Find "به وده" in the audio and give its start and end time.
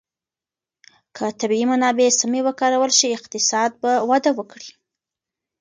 3.81-4.31